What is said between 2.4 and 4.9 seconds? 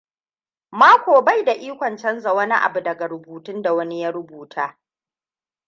abu daga rubutun da wani ya rubuta.